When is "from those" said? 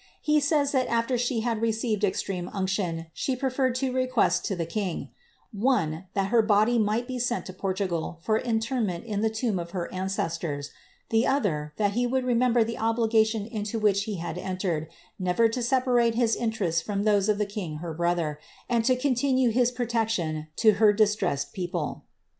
16.81-17.29